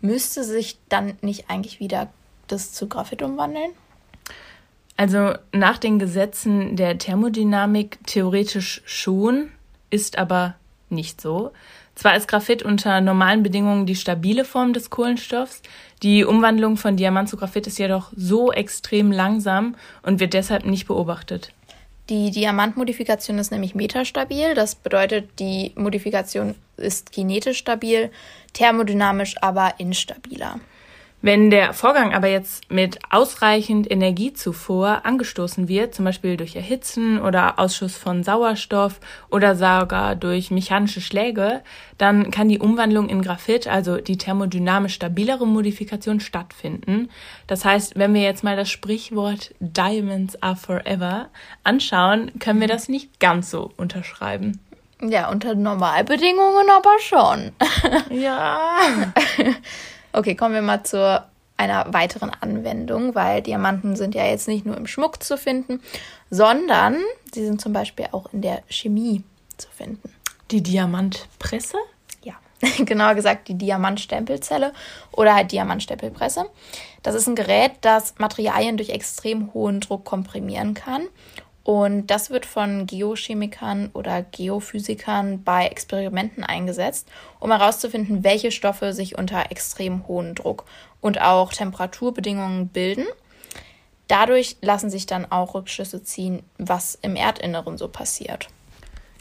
müsste 0.00 0.44
sich 0.44 0.78
dann 0.88 1.18
nicht 1.20 1.50
eigentlich 1.50 1.78
wieder 1.78 2.08
das 2.46 2.72
zu 2.72 2.88
Graphit 2.88 3.20
umwandeln? 3.20 3.72
Also 4.96 5.34
nach 5.52 5.76
den 5.76 5.98
Gesetzen 5.98 6.76
der 6.76 6.96
Thermodynamik 6.96 7.98
theoretisch 8.06 8.80
schon, 8.86 9.50
ist 9.90 10.16
aber 10.16 10.54
nicht 10.88 11.20
so. 11.20 11.52
Zwar 12.00 12.16
ist 12.16 12.28
Graphit 12.28 12.62
unter 12.62 13.02
normalen 13.02 13.42
Bedingungen 13.42 13.84
die 13.84 13.94
stabile 13.94 14.46
Form 14.46 14.72
des 14.72 14.88
Kohlenstoffs, 14.88 15.60
die 16.02 16.24
Umwandlung 16.24 16.78
von 16.78 16.96
Diamant 16.96 17.28
zu 17.28 17.36
Graphit 17.36 17.66
ist 17.66 17.78
jedoch 17.78 18.10
so 18.16 18.50
extrem 18.50 19.12
langsam 19.12 19.76
und 20.02 20.18
wird 20.18 20.32
deshalb 20.32 20.64
nicht 20.64 20.86
beobachtet. 20.86 21.52
Die 22.08 22.30
Diamantmodifikation 22.30 23.38
ist 23.38 23.52
nämlich 23.52 23.74
metastabil. 23.74 24.54
Das 24.54 24.76
bedeutet, 24.76 25.28
die 25.40 25.72
Modifikation 25.74 26.54
ist 26.78 27.12
kinetisch 27.12 27.58
stabil, 27.58 28.10
thermodynamisch 28.54 29.34
aber 29.42 29.74
instabiler. 29.76 30.58
Wenn 31.22 31.50
der 31.50 31.74
Vorgang 31.74 32.14
aber 32.14 32.28
jetzt 32.28 32.70
mit 32.70 32.98
ausreichend 33.10 33.90
Energiezufuhr 33.90 35.04
angestoßen 35.04 35.68
wird, 35.68 35.94
zum 35.94 36.06
Beispiel 36.06 36.38
durch 36.38 36.56
Erhitzen 36.56 37.20
oder 37.20 37.58
Ausschuss 37.58 37.98
von 37.98 38.24
Sauerstoff 38.24 39.00
oder 39.30 39.54
sogar 39.54 40.16
durch 40.16 40.50
mechanische 40.50 41.02
Schläge, 41.02 41.60
dann 41.98 42.30
kann 42.30 42.48
die 42.48 42.58
Umwandlung 42.58 43.10
in 43.10 43.20
Graphit, 43.20 43.68
also 43.68 43.98
die 43.98 44.16
thermodynamisch 44.16 44.94
stabilere 44.94 45.46
Modifikation, 45.46 46.20
stattfinden. 46.20 47.10
Das 47.46 47.66
heißt, 47.66 47.98
wenn 47.98 48.14
wir 48.14 48.22
jetzt 48.22 48.42
mal 48.42 48.56
das 48.56 48.70
Sprichwort 48.70 49.54
Diamonds 49.60 50.42
are 50.42 50.56
forever 50.56 51.28
anschauen, 51.64 52.32
können 52.38 52.60
wir 52.62 52.68
das 52.68 52.88
nicht 52.88 53.20
ganz 53.20 53.50
so 53.50 53.70
unterschreiben. 53.76 54.58
Ja, 55.02 55.30
unter 55.30 55.54
Normalbedingungen 55.54 56.68
aber 56.70 56.98
schon. 57.00 57.52
Ja. 58.10 59.12
Okay, 60.12 60.34
kommen 60.34 60.54
wir 60.54 60.62
mal 60.62 60.82
zu 60.82 61.24
einer 61.56 61.92
weiteren 61.92 62.30
Anwendung, 62.40 63.14
weil 63.14 63.42
Diamanten 63.42 63.94
sind 63.94 64.14
ja 64.14 64.24
jetzt 64.24 64.48
nicht 64.48 64.64
nur 64.64 64.76
im 64.76 64.86
Schmuck 64.86 65.22
zu 65.22 65.36
finden, 65.36 65.80
sondern 66.30 66.96
sie 67.34 67.44
sind 67.44 67.60
zum 67.60 67.72
Beispiel 67.72 68.06
auch 68.12 68.32
in 68.32 68.40
der 68.40 68.62
Chemie 68.68 69.22
zu 69.58 69.68
finden. 69.68 70.10
Die 70.50 70.62
Diamantpresse? 70.62 71.76
Ja, 72.24 72.34
genauer 72.84 73.14
gesagt 73.14 73.48
die 73.48 73.54
Diamantstempelzelle 73.54 74.72
oder 75.12 75.34
halt 75.34 75.52
Diamantstempelpresse. 75.52 76.46
Das 77.02 77.14
ist 77.14 77.28
ein 77.28 77.36
Gerät, 77.36 77.72
das 77.82 78.14
Materialien 78.18 78.78
durch 78.78 78.88
extrem 78.88 79.52
hohen 79.52 79.80
Druck 79.80 80.04
komprimieren 80.04 80.74
kann 80.74 81.02
und 81.62 82.06
das 82.06 82.30
wird 82.30 82.46
von 82.46 82.86
Geochemikern 82.86 83.90
oder 83.92 84.22
Geophysikern 84.22 85.42
bei 85.42 85.66
Experimenten 85.66 86.42
eingesetzt, 86.42 87.08
um 87.38 87.50
herauszufinden, 87.50 88.24
welche 88.24 88.50
Stoffe 88.50 88.92
sich 88.92 89.18
unter 89.18 89.50
extrem 89.50 90.06
hohem 90.08 90.34
Druck 90.34 90.64
und 91.00 91.20
auch 91.20 91.52
Temperaturbedingungen 91.52 92.68
bilden. 92.68 93.06
Dadurch 94.08 94.56
lassen 94.60 94.90
sich 94.90 95.06
dann 95.06 95.30
auch 95.30 95.54
Rückschlüsse 95.54 96.02
ziehen, 96.02 96.42
was 96.58 96.96
im 97.00 97.14
Erdinneren 97.14 97.78
so 97.78 97.88
passiert. 97.88 98.48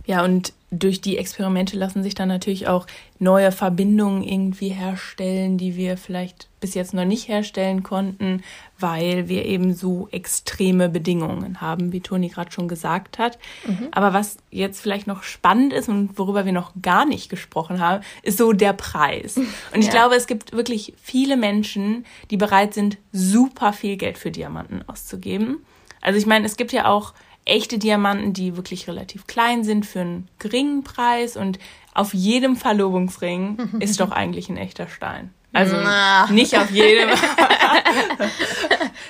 Ja, 0.06 0.24
und 0.24 0.54
durch 0.72 1.02
die 1.02 1.18
Experimente 1.18 1.78
lassen 1.78 2.04
sich 2.04 2.14
dann 2.14 2.28
natürlich 2.28 2.68
auch 2.68 2.86
neue 3.18 3.52
Verbindungen 3.52 4.24
irgendwie 4.24 4.70
herstellen, 4.70 5.58
die 5.58 5.76
wir 5.76 5.98
vielleicht 5.98 6.48
bis 6.60 6.76
jetzt 6.76 6.94
noch 6.94 7.06
nicht 7.06 7.28
herstellen 7.28 7.82
konnten, 7.82 8.44
weil 8.78 9.28
wir 9.28 9.46
eben 9.46 9.74
so 9.74 10.08
extreme 10.12 10.88
Bedingungen 10.90 11.60
haben, 11.60 11.92
wie 11.92 12.02
Toni 12.02 12.28
gerade 12.28 12.52
schon 12.52 12.68
gesagt 12.68 13.18
hat. 13.18 13.40
Mhm. 13.66 13.88
Aber 13.92 14.14
was 14.14 14.38
jetzt 14.52 14.80
vielleicht 14.80 15.08
noch 15.08 15.24
spannend 15.24 15.74
ist 15.74 15.90
und 15.90 16.20
worüber 16.20 16.46
wir 16.46 16.54
noch 16.54 16.74
gar 16.82 17.06
nicht 17.06 17.30
gesprochen 17.30 17.80
haben, 17.80 18.04
ist 18.22 18.38
so 18.38 18.54
der 18.54 18.74
Preis. 18.74 19.38
Und 19.74 19.80
ich 19.80 19.88
ja. 19.88 19.92
glaube, 19.92 20.16
es 20.16 20.28
gibt 20.28 20.54
wirklich 20.54 20.94
viele 21.02 21.38
Menschen, 21.38 22.06
die 22.30 22.38
bereit 22.38 22.74
sind, 22.74 22.98
super 23.12 23.74
viel 23.74 23.98
Geld 23.98 24.18
für 24.18 24.32
Diamanten 24.32 24.88
auszugeben. 24.88 25.66
Also 26.02 26.20
ich 26.20 26.26
meine, 26.26 26.46
es 26.46 26.58
gibt 26.58 26.72
ja 26.72 26.88
auch 26.88 27.14
echte 27.50 27.78
Diamanten, 27.78 28.34
die 28.34 28.56
wirklich 28.56 28.88
relativ 28.88 29.28
klein 29.28 29.64
sind 29.64 29.86
für 29.86 30.02
einen 30.02 30.28
geringen 30.40 30.84
Preis 30.84 31.36
und 31.36 31.60
auf 31.94 32.14
jedem 32.14 32.56
Verlobungsring 32.56 33.58
ist 33.80 34.00
doch 34.00 34.12
eigentlich 34.12 34.50
ein 34.50 34.58
echter 34.58 34.88
Stein. 34.88 35.34
Also 35.52 35.76
Na. 35.78 36.28
nicht 36.32 36.56
auf 36.56 36.70
jedem. 36.70 37.10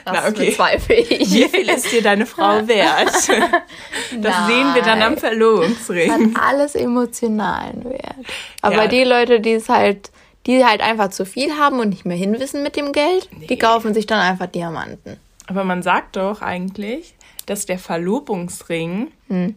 Na, 0.06 0.28
okay. 0.28 0.56
ich. 0.56 1.32
Wie 1.34 1.50
viel 1.50 1.70
ist 1.70 1.92
dir 1.92 2.02
deine 2.02 2.26
Frau 2.26 2.66
wert? 2.68 3.08
Das 3.08 3.28
Nein. 3.28 4.48
sehen 4.48 4.74
wir 4.74 4.82
dann 4.82 5.02
am 5.02 5.18
Verlobungsring. 5.18 6.36
Hat 6.36 6.42
alles 6.42 6.76
emotionalen 6.76 7.84
Wert. 7.84 8.16
Aber 8.62 8.84
ja. 8.84 8.88
die 8.88 9.04
Leute, 9.04 9.42
die 9.42 9.52
es 9.52 9.68
halt, 9.68 10.12
die 10.46 10.64
halt 10.64 10.80
einfach 10.82 11.10
zu 11.10 11.26
viel 11.26 11.58
haben 11.58 11.82
und 11.82 11.90
nicht 11.90 12.06
mehr 12.06 12.16
hinwissen 12.16 12.64
mit 12.64 12.78
dem 12.78 12.94
Geld, 12.94 13.28
nee. 13.38 13.48
die 13.48 13.58
kaufen 13.58 13.94
sich 13.94 14.08
dann 14.08 14.20
einfach 14.20 14.48
Diamanten. 14.48 15.18
Aber 15.48 15.66
man 15.66 15.84
sagt 15.84 16.16
doch 16.16 16.42
eigentlich, 16.42 17.16
dass 17.50 17.66
der 17.66 17.80
Verlobungsring 17.80 19.12
hm. 19.28 19.56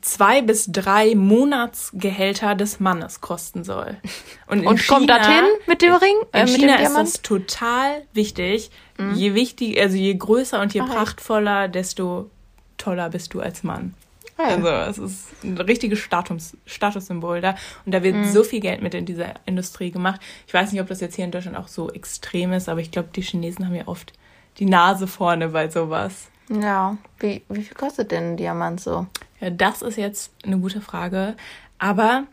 zwei 0.00 0.42
bis 0.42 0.70
drei 0.70 1.14
Monatsgehälter 1.14 2.54
des 2.54 2.80
Mannes 2.80 3.20
kosten 3.20 3.64
soll. 3.64 3.96
Und, 4.46 4.66
Und 4.66 4.78
China, 4.78 4.98
kommt 4.98 5.10
dorthin 5.10 5.44
mit 5.66 5.82
dem 5.82 5.94
Ring? 5.94 6.16
Äh, 6.32 6.42
in 6.42 6.48
China 6.48 6.76
ist 6.76 6.94
das 6.94 7.22
total 7.22 8.02
wichtig. 8.12 8.70
Hm. 8.98 9.14
Je 9.14 9.34
wichtig, 9.34 9.80
also 9.80 9.96
je 9.96 10.14
größer 10.14 10.60
und 10.60 10.74
je 10.74 10.82
Ach, 10.82 10.90
prachtvoller, 10.90 11.68
desto 11.68 12.28
toller 12.76 13.08
bist 13.08 13.32
du 13.32 13.40
als 13.40 13.62
Mann. 13.62 13.94
Ah, 14.36 14.48
also 14.48 14.68
es 14.68 14.98
ist 14.98 15.44
ein 15.44 15.58
richtiges 15.58 15.98
Status, 15.98 16.56
Statussymbol 16.66 17.40
da. 17.40 17.54
Und 17.84 17.92
da 17.92 18.02
wird 18.02 18.16
mhm. 18.16 18.30
so 18.30 18.42
viel 18.42 18.60
Geld 18.60 18.82
mit 18.82 18.94
in 18.94 19.06
dieser 19.06 19.34
Industrie 19.46 19.90
gemacht. 19.90 20.20
Ich 20.46 20.54
weiß 20.54 20.72
nicht, 20.72 20.80
ob 20.80 20.88
das 20.88 21.00
jetzt 21.00 21.16
hier 21.16 21.24
in 21.24 21.30
Deutschland 21.30 21.56
auch 21.56 21.68
so 21.68 21.90
extrem 21.90 22.52
ist, 22.52 22.68
aber 22.68 22.80
ich 22.80 22.90
glaube, 22.90 23.10
die 23.14 23.22
Chinesen 23.22 23.66
haben 23.66 23.74
ja 23.74 23.86
oft 23.86 24.12
die 24.58 24.66
Nase 24.66 25.06
vorne 25.06 25.48
bei 25.48 25.68
sowas. 25.68 26.28
Ja, 26.60 26.96
wie, 27.18 27.42
wie 27.48 27.62
viel 27.62 27.76
kostet 27.76 28.10
denn 28.10 28.32
ein 28.32 28.36
Diamant 28.36 28.80
so? 28.80 29.06
Ja, 29.40 29.50
das 29.50 29.82
ist 29.82 29.96
jetzt 29.96 30.32
eine 30.44 30.58
gute 30.58 30.80
Frage. 30.80 31.34
Aber 31.78 32.24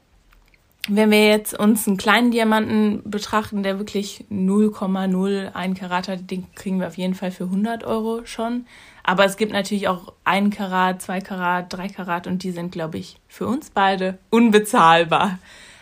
wenn 0.87 1.11
wir 1.11 1.27
jetzt 1.27 1.57
uns 1.57 1.87
einen 1.87 1.97
kleinen 1.97 2.31
Diamanten 2.31 3.01
betrachten, 3.09 3.63
der 3.63 3.77
wirklich 3.77 4.25
0,01 4.31 5.77
Karat 5.77 6.07
hat, 6.07 6.31
den 6.31 6.51
kriegen 6.55 6.79
wir 6.79 6.87
auf 6.87 6.97
jeden 6.97 7.13
Fall 7.13 7.31
für 7.31 7.45
100 7.45 7.83
Euro 7.83 8.25
schon. 8.25 8.65
Aber 9.03 9.25
es 9.25 9.37
gibt 9.37 9.53
natürlich 9.53 9.87
auch 9.87 10.13
1 10.23 10.55
Karat, 10.55 11.01
2 11.01 11.21
Karat, 11.21 11.73
3 11.73 11.89
Karat 11.89 12.27
und 12.27 12.43
die 12.43 12.51
sind, 12.51 12.71
glaube 12.71 12.97
ich, 12.97 13.17
für 13.27 13.47
uns 13.47 13.69
beide 13.69 14.17
unbezahlbar. 14.29 15.39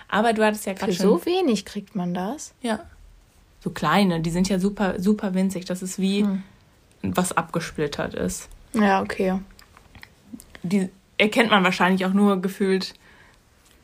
Aber 0.09 0.33
du 0.33 0.45
hattest 0.45 0.65
ja 0.65 0.73
gerade 0.73 0.93
schon... 0.93 1.19
Für 1.19 1.25
so 1.25 1.25
wenig 1.25 1.65
kriegt 1.65 1.95
man 1.95 2.13
das? 2.13 2.53
Ja. 2.61 2.79
So 3.61 3.71
kleine, 3.71 4.21
die 4.21 4.29
sind 4.29 4.47
ja 4.47 4.59
super, 4.59 4.99
super 4.99 5.33
winzig. 5.33 5.65
Das 5.65 5.81
ist 5.81 5.99
wie... 5.99 6.23
Hm 6.23 6.43
was 7.01 7.31
abgesplittert 7.31 8.13
ist. 8.13 8.49
Ja, 8.73 9.01
okay. 9.01 9.39
Die 10.63 10.89
erkennt 11.17 11.49
man 11.51 11.63
wahrscheinlich 11.63 12.05
auch 12.05 12.13
nur 12.13 12.41
gefühlt 12.41 12.93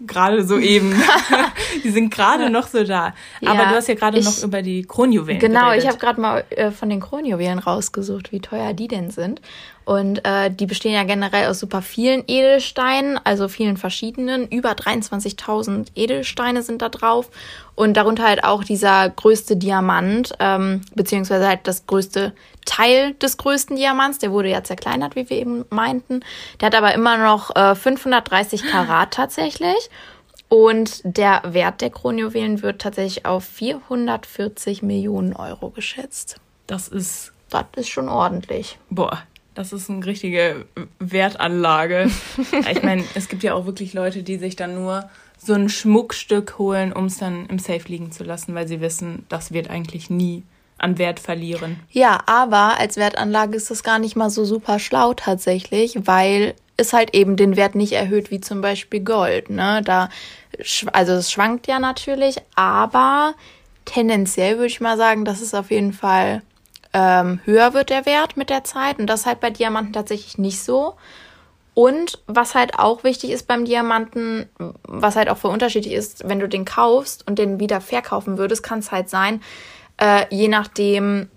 gerade 0.06 0.44
so 0.44 0.58
eben. 0.58 0.94
die 1.84 1.90
sind 1.90 2.14
gerade 2.14 2.50
noch 2.50 2.68
so 2.68 2.84
da. 2.84 3.14
Aber 3.46 3.64
ja, 3.64 3.70
du 3.70 3.76
hast 3.76 3.88
ja 3.88 3.96
gerade 3.96 4.22
noch 4.22 4.44
über 4.44 4.62
die 4.62 4.84
Kronjuwelen 4.84 5.40
Genau, 5.40 5.68
geredet. 5.68 5.84
ich 5.84 5.90
habe 5.90 6.00
gerade 6.00 6.22
mal 6.22 6.44
äh, 6.50 6.72
von 6.72 6.90
den 6.90 7.00
Kronjuwelen 7.00 7.60
rausgesucht, 7.60 8.32
wie 8.32 8.40
teuer 8.40 8.74
die 8.74 8.88
denn 8.88 9.12
sind. 9.12 9.42
Und 9.86 10.26
äh, 10.26 10.50
die 10.50 10.66
bestehen 10.66 10.94
ja 10.94 11.04
generell 11.04 11.50
aus 11.50 11.60
super 11.60 11.82
vielen 11.82 12.24
Edelsteinen, 12.28 13.20
also 13.24 13.48
vielen 13.48 13.78
verschiedenen. 13.78 14.48
Über 14.48 14.72
23.000 14.72 15.88
Edelsteine 15.96 16.64
sind 16.64 16.82
da 16.82 16.90
drauf. 16.90 17.30
Und 17.76 17.96
darunter 17.96 18.24
halt 18.24 18.44
auch 18.44 18.64
dieser 18.64 19.10
größte 19.10 19.58
Diamant, 19.58 20.34
ähm, 20.40 20.82
beziehungsweise 20.96 21.48
halt 21.48 21.62
das 21.64 21.88
größte 21.88 22.34
Teil 22.66 23.14
des 23.16 23.38
größten 23.38 23.76
Diamants. 23.76 24.20
Der 24.20 24.32
wurde 24.32 24.50
ja 24.50 24.64
zerkleinert, 24.64 25.16
wie 25.16 25.30
wir 25.30 25.38
eben 25.38 25.66
meinten. 25.70 26.22
Der 26.60 26.68
hat 26.68 26.76
aber 26.76 26.94
immer 26.94 27.18
noch 27.18 27.56
äh, 27.56 27.76
530 27.76 28.66
Karat 28.66 29.12
tatsächlich. 29.14 29.90
Und 30.50 31.02
der 31.04 31.42
Wert 31.46 31.82
der 31.82 31.90
Kronjuwelen 31.90 32.62
wird 32.62 32.80
tatsächlich 32.80 33.26
auf 33.26 33.44
440 33.44 34.84
Millionen 34.84 35.34
Euro 35.34 35.72
geschätzt. 35.72 36.38
Das 36.68 36.88
ist. 36.88 37.32
Das 37.50 37.66
ist 37.76 37.90
schon 37.90 38.10
ordentlich. 38.10 38.80
Boah, 38.90 39.22
das 39.54 39.74
ist 39.74 39.90
eine 39.90 40.06
richtige 40.06 40.66
Wertanlage. 41.00 42.10
ich 42.72 42.84
meine, 42.84 43.04
es 43.16 43.28
gibt 43.30 43.44
ja 43.44 43.54
auch 43.54 43.66
wirklich 43.66 43.94
Leute, 43.94 44.24
die 44.24 44.38
sich 44.38 44.56
dann 44.56 44.76
nur 44.76 45.10
so 45.38 45.54
ein 45.54 45.70
Schmuckstück 45.70 46.58
holen, 46.58 46.94
um 46.94 47.06
es 47.06 47.18
dann 47.18 47.46
im 47.48 47.60
Safe 47.60 47.88
liegen 47.88 48.12
zu 48.12 48.24
lassen, 48.24 48.56
weil 48.56 48.68
sie 48.68 48.82
wissen, 48.82 49.26
das 49.30 49.52
wird 49.52 49.70
eigentlich 49.70 50.10
nie 50.10 50.44
an 50.78 50.98
Wert 50.98 51.20
verlieren. 51.20 51.80
Ja, 51.92 52.20
aber 52.26 52.80
als 52.80 52.98
Wertanlage 52.98 53.56
ist 53.56 53.72
das 53.72 53.84
gar 53.84 54.00
nicht 54.00 54.16
mal 54.16 54.30
so 54.30 54.46
super 54.46 54.80
schlau 54.80 55.14
tatsächlich, 55.14 55.96
weil 56.06 56.56
es 56.78 56.94
halt 56.94 57.14
eben 57.14 57.36
den 57.36 57.56
Wert 57.56 57.76
nicht 57.76 57.94
erhöht, 57.94 58.32
wie 58.32 58.42
zum 58.42 58.62
Beispiel 58.62 59.02
Gold. 59.02 59.50
Ne? 59.50 59.82
Da, 59.84 60.10
also 60.92 61.14
es 61.14 61.32
schwankt 61.32 61.68
ja 61.68 61.80
natürlich, 61.80 62.38
aber 62.56 63.36
tendenziell 63.86 64.56
würde 64.56 64.68
ich 64.68 64.82
mal 64.82 64.98
sagen, 64.98 65.26
dass 65.26 65.42
es 65.42 65.54
auf 65.54 65.72
jeden 65.72 65.94
Fall 65.94 66.42
ähm, 66.94 67.40
höher 67.46 67.74
wird 67.74 67.90
der 67.90 68.06
Wert 68.06 68.38
mit 68.38 68.50
der 68.50 68.64
Zeit 68.64 69.00
und 69.00 69.08
das 69.08 69.26
halt 69.26 69.40
bei 69.40 69.50
Diamanten 69.50 69.94
tatsächlich 69.94 70.38
nicht 70.38 70.64
so. 70.64 70.96
Und 71.74 72.22
was 72.28 72.54
halt 72.54 72.78
auch 72.78 73.04
wichtig 73.04 73.32
ist 73.32 73.48
beim 73.48 73.66
Diamanten, 73.66 74.48
was 74.84 75.16
halt 75.16 75.28
auch 75.30 75.38
für 75.38 75.48
unterschiedlich 75.48 75.94
ist, 75.94 76.28
wenn 76.28 76.40
du 76.40 76.48
den 76.48 76.66
kaufst 76.66 77.28
und 77.28 77.40
den 77.40 77.60
wieder 77.60 77.82
verkaufen 77.82 78.38
würdest, 78.38 78.62
kann 78.62 78.80
es 78.80 78.92
halt 78.92 79.10
sein, 79.10 79.42
äh, 79.98 80.26
je 80.30 80.50
nachdem, 80.50 81.30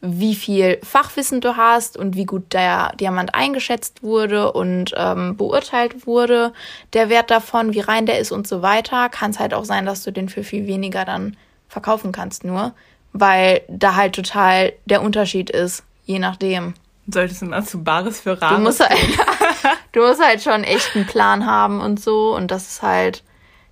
wie 0.00 0.34
viel 0.34 0.78
Fachwissen 0.82 1.40
du 1.40 1.56
hast 1.56 1.96
und 1.96 2.16
wie 2.16 2.24
gut 2.24 2.52
der 2.52 2.92
Diamant 2.96 3.34
eingeschätzt 3.34 4.02
wurde 4.02 4.52
und 4.52 4.94
ähm, 4.96 5.36
beurteilt 5.36 6.06
wurde, 6.06 6.52
der 6.94 7.08
Wert 7.08 7.30
davon, 7.30 7.74
wie 7.74 7.80
rein 7.80 8.06
der 8.06 8.18
ist 8.18 8.32
und 8.32 8.46
so 8.46 8.62
weiter, 8.62 9.08
kann 9.08 9.32
es 9.32 9.38
halt 9.38 9.52
auch 9.52 9.64
sein, 9.64 9.86
dass 9.86 10.02
du 10.02 10.12
den 10.12 10.28
für 10.28 10.44
viel 10.44 10.66
weniger 10.66 11.04
dann 11.04 11.36
verkaufen 11.68 12.12
kannst 12.12 12.44
nur, 12.44 12.72
weil 13.12 13.62
da 13.68 13.96
halt 13.96 14.14
total 14.14 14.72
der 14.84 15.02
Unterschied 15.02 15.50
ist, 15.50 15.82
je 16.04 16.18
nachdem. 16.18 16.74
Solltest 17.06 17.42
du 17.42 17.46
mal 17.46 17.64
zu 17.64 17.82
Bares 17.82 18.20
für 18.20 18.40
Rares 18.40 18.56
Du 18.56 18.62
musst 18.62 18.80
halt, 18.80 18.98
du 19.92 20.00
musst 20.00 20.22
halt 20.22 20.42
schon 20.42 20.64
echt 20.64 20.94
einen 20.94 21.06
Plan 21.06 21.46
haben 21.46 21.80
und 21.80 22.00
so. 22.00 22.34
Und 22.36 22.50
das 22.50 22.68
ist 22.68 22.82
halt 22.82 23.22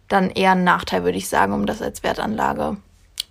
dann 0.08 0.30
eher 0.30 0.52
ein 0.52 0.64
Nachteil, 0.64 1.04
würde 1.04 1.18
ich 1.18 1.28
sagen, 1.28 1.52
um 1.52 1.66
das 1.66 1.82
als 1.82 2.02
Wertanlage 2.02 2.76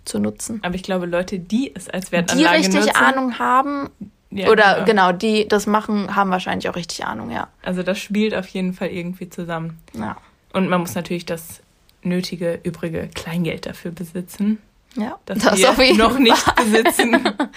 zu 0.06 0.20
nutzen. 0.20 0.60
Aber 0.64 0.76
ich 0.76 0.84
glaube, 0.84 1.06
Leute, 1.06 1.40
die 1.40 1.74
es 1.76 1.90
als 1.90 2.12
Wertanlage 2.12 2.50
Die 2.50 2.58
richtig 2.58 2.86
nutzen, 2.86 2.96
Ahnung 2.96 3.40
haben, 3.40 3.90
Ja, 4.30 4.50
oder 4.50 4.86
genau. 4.86 4.86
genau, 4.86 5.12
die 5.12 5.48
das 5.48 5.68
machen, 5.68 6.16
haben 6.16 6.30
wahrscheinlich 6.32 6.70
auch 6.70 6.76
richtig 6.76 7.06
Ahnung, 7.06 7.32
ja. 7.32 7.48
Also 7.64 7.84
das 7.84 8.00
spielt 8.00 8.34
auf 8.34 8.48
jeden 8.48 8.74
Fall 8.74 8.90
irgendwie 8.90 9.30
zusammen. 9.30 9.80
Ja. 9.94 10.18
Und 10.54 10.70
man 10.70 10.80
muss 10.80 10.96
natürlich 10.96 11.26
das 11.26 11.62
nötige, 12.04 12.60
übrige 12.64 13.10
Kleingeld 13.14 13.66
dafür 13.66 13.92
besitzen, 13.92 14.60
Ja, 14.98 15.20
das, 15.26 15.44
wir 15.78 15.96
noch 15.96 16.20
nicht 16.20 16.38
Fall. 16.38 16.66
besitzen. 16.66 17.20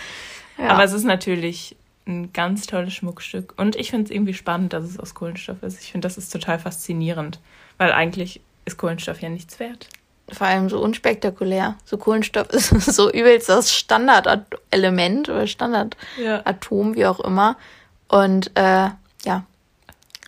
Ja. 0.58 0.72
Aber 0.72 0.84
es 0.84 0.92
ist 0.92 1.04
natürlich 1.04 1.74
ein 2.06 2.34
ganz 2.34 2.66
tolles 2.66 2.92
Schmuckstück. 2.92 3.54
Und 3.56 3.76
ich 3.76 3.90
finde 3.90 4.04
es 4.04 4.10
irgendwie 4.10 4.34
spannend, 4.34 4.74
dass 4.74 4.84
es 4.84 4.98
aus 5.00 5.14
Kohlenstoff 5.14 5.62
ist. 5.62 5.80
Ich 5.82 5.92
finde, 5.92 6.06
das 6.06 6.18
ist 6.18 6.30
total 6.30 6.58
faszinierend. 6.58 7.40
Weil 7.78 7.92
eigentlich 7.92 8.42
ist 8.66 8.76
Kohlenstoff 8.76 9.22
ja 9.22 9.30
nichts 9.30 9.58
wert. 9.58 9.88
Vor 10.30 10.46
allem 10.46 10.68
so 10.68 10.80
unspektakulär. 10.80 11.76
So 11.84 11.96
Kohlenstoff 11.96 12.48
ist 12.50 12.68
so 12.68 13.10
übelst 13.10 13.48
das 13.48 13.74
Standardelement 13.74 15.28
oder 15.28 15.46
Standardatom, 15.46 16.94
wie 16.94 17.06
auch 17.06 17.20
immer. 17.20 17.56
Und 18.08 18.50
äh, 18.56 18.90
ja, 19.24 19.44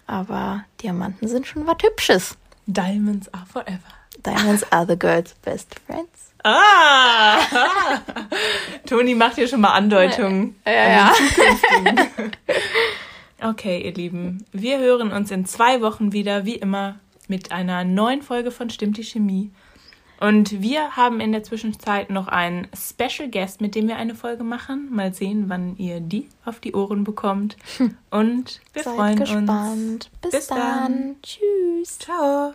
aber 0.06 0.64
Diamanten 0.82 1.28
sind 1.28 1.46
schon 1.46 1.66
was 1.66 1.76
Hübsches. 1.82 2.36
Diamonds 2.66 3.32
are 3.34 3.46
forever. 3.46 4.01
Diamonds 4.24 4.64
are 4.72 4.86
the 4.86 4.96
girl's 4.96 5.34
best 5.42 5.74
friends. 5.86 6.32
Ah! 6.44 7.38
Toni 8.86 9.14
macht 9.14 9.36
hier 9.36 9.46
schon 9.48 9.60
mal 9.60 9.72
Andeutungen. 9.72 10.56
Ja, 10.66 10.88
ja. 10.90 11.12
Okay, 13.44 13.80
ihr 13.84 13.92
Lieben, 13.92 14.44
wir 14.52 14.78
hören 14.78 15.10
uns 15.12 15.32
in 15.32 15.46
zwei 15.46 15.80
Wochen 15.80 16.12
wieder, 16.12 16.44
wie 16.44 16.54
immer, 16.54 17.00
mit 17.26 17.50
einer 17.50 17.82
neuen 17.82 18.22
Folge 18.22 18.52
von 18.52 18.70
Stimmt 18.70 18.98
die 18.98 19.02
Chemie. 19.04 19.50
Und 20.20 20.62
wir 20.62 20.94
haben 20.96 21.18
in 21.18 21.32
der 21.32 21.42
Zwischenzeit 21.42 22.08
noch 22.08 22.28
einen 22.28 22.68
Special 22.72 23.28
Guest, 23.28 23.60
mit 23.60 23.74
dem 23.74 23.88
wir 23.88 23.96
eine 23.96 24.14
Folge 24.14 24.44
machen. 24.44 24.88
Mal 24.92 25.12
sehen, 25.12 25.46
wann 25.48 25.76
ihr 25.76 25.98
die 25.98 26.28
auf 26.44 26.60
die 26.60 26.74
Ohren 26.74 27.02
bekommt. 27.02 27.56
Und 28.10 28.60
wir 28.72 28.84
Seid 28.84 28.94
freuen 28.94 29.18
uns. 29.18 29.30
gespannt. 29.30 30.10
Bis, 30.20 30.30
Bis 30.30 30.46
dann. 30.46 30.58
dann. 30.58 31.16
Tschüss. 31.24 31.98
Ciao. 31.98 32.54